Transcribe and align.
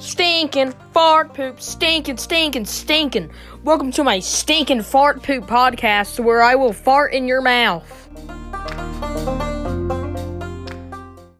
Stinking 0.00 0.74
fart 0.92 1.34
poop, 1.34 1.60
stinking, 1.60 2.18
stinking, 2.18 2.66
stinking. 2.66 3.30
Welcome 3.64 3.90
to 3.92 4.04
my 4.04 4.20
stinking 4.20 4.82
fart 4.82 5.24
poop 5.24 5.46
podcast 5.46 6.20
where 6.20 6.40
I 6.40 6.54
will 6.54 6.72
fart 6.72 7.12
in 7.12 7.26
your 7.26 7.42
mouth. 7.42 8.37